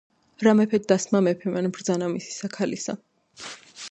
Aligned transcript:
რა 0.45 0.53
მეფედ 0.59 0.87
დასმა 0.91 1.21
მეფემან 1.27 1.69
ბრძანა 1.77 2.09
მისისა 2.13 2.51
ქალისა, 2.57 2.99